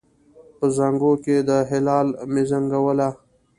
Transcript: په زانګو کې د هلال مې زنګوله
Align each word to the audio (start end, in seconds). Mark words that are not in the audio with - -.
په 0.57 0.65
زانګو 0.77 1.11
کې 1.23 1.35
د 1.47 1.51
هلال 1.69 2.07
مې 2.31 2.43
زنګوله 2.49 3.09